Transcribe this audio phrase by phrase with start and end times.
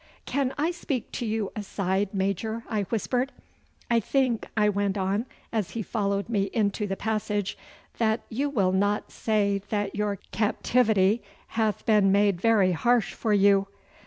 [0.25, 3.31] 'Can I speak to you aside, Major?' I whispered.
[3.91, 7.55] 'I think,' I went on, as he followed me into the passage,
[7.99, 13.67] 'that you will not say that your captivity hath been made very harsh for you.